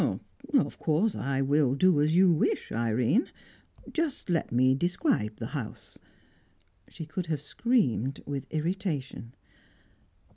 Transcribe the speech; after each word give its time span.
"Of 0.57 0.79
course 0.79 1.13
I 1.15 1.41
will 1.43 1.75
do 1.75 2.01
as 2.01 2.15
you 2.15 2.33
wish, 2.33 2.71
Irene. 2.71 3.27
Just 3.93 4.31
let 4.31 4.51
me 4.51 4.73
describe 4.73 5.35
the 5.35 5.45
house" 5.53 5.99
She 6.89 7.05
could 7.05 7.27
have 7.27 7.39
screamed 7.39 8.23
with 8.25 8.47
irritation. 8.49 9.35